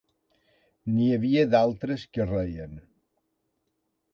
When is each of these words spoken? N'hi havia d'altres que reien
N'hi 0.93 1.09
havia 1.17 1.43
d'altres 1.51 2.07
que 2.17 2.27
reien 2.33 2.75